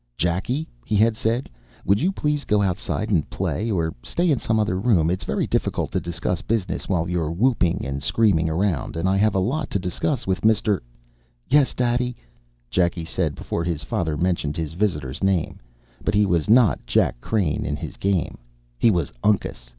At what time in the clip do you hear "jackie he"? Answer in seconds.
0.17-0.95